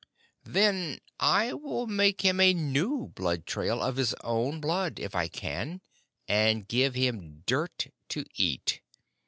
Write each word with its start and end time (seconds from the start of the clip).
"Then 0.47 0.99
I 1.19 1.53
will 1.53 1.85
make 1.85 2.21
him 2.21 2.39
a 2.39 2.55
new 2.55 3.09
blood 3.13 3.45
trail, 3.45 3.83
of 3.83 3.97
his 3.97 4.15
own 4.23 4.59
blood, 4.59 4.99
if 4.99 5.13
I 5.13 5.27
can, 5.27 5.79
and 6.27 6.67
give 6.67 6.95
him 6.95 7.43
dirt 7.45 7.85
to 8.09 8.25
eat. 8.33 8.81